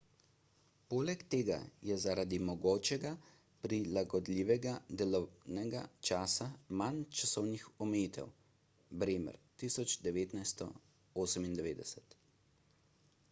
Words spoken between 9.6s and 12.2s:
1998